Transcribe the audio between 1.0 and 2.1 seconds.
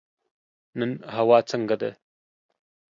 هوا څنګه ده؟